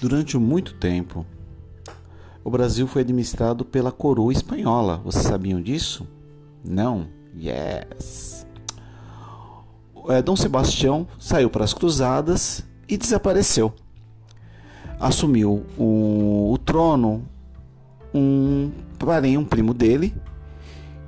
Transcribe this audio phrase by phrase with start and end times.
[0.00, 1.26] Durante muito tempo,
[2.42, 4.96] o Brasil foi administrado pela coroa espanhola.
[5.04, 6.08] Vocês sabiam disso?
[6.64, 7.06] Não?
[7.36, 8.46] Yes!
[10.08, 13.74] É, Dom Sebastião saiu para as cruzadas e desapareceu.
[14.98, 17.28] Assumiu o, o trono
[18.14, 20.14] um parente, um primo dele,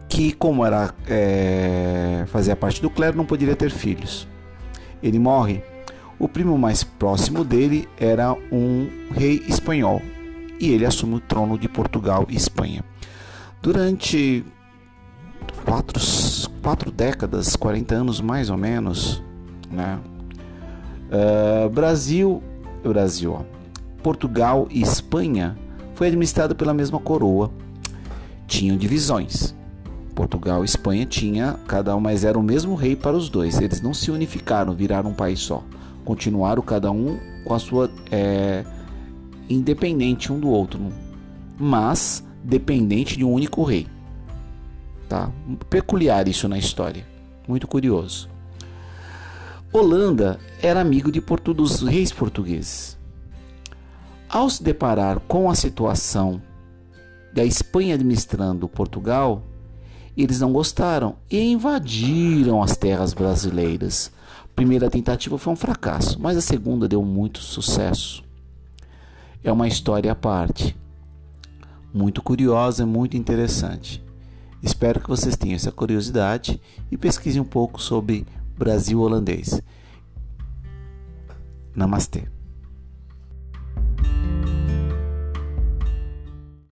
[0.06, 4.28] que como era é, fazia parte do clero, não poderia ter filhos.
[5.02, 5.62] Ele morre.
[6.18, 10.00] O primo mais próximo dele era um rei espanhol
[10.60, 12.84] e ele assume o trono de Portugal e Espanha.
[13.60, 14.44] Durante
[15.64, 16.00] quatro,
[16.62, 19.22] quatro décadas, 40 anos mais ou menos,
[19.70, 19.98] né?
[21.10, 22.42] Uh, Brasil,
[22.82, 23.42] Brasil, ó,
[24.02, 25.56] Portugal e Espanha
[25.94, 27.50] foi administrado pela mesma coroa.
[28.46, 29.54] Tinham divisões.
[30.14, 33.60] Portugal e Espanha tinha cada um, mas era o mesmo rei para os dois.
[33.60, 35.62] Eles não se unificaram, viraram um país só.
[36.04, 38.64] Continuaram cada um com a sua é,
[39.48, 40.80] independente um do outro,
[41.58, 43.86] mas dependente de um único rei.
[45.08, 45.30] Tá?
[45.68, 47.06] Peculiar isso na história,
[47.46, 48.28] muito curioso.
[49.72, 52.98] Holanda era amigo de Porto, dos reis portugueses.
[54.28, 56.42] Ao se deparar com a situação
[57.32, 59.42] da Espanha administrando Portugal,
[60.16, 64.12] eles não gostaram e invadiram as terras brasileiras.
[64.44, 68.22] A primeira tentativa foi um fracasso, mas a segunda deu muito sucesso.
[69.42, 70.76] É uma história à parte,
[71.92, 74.02] muito curiosa, muito interessante.
[74.62, 79.60] Espero que vocês tenham essa curiosidade e pesquisem um pouco sobre Brasil holandês.
[81.74, 82.41] Namastê.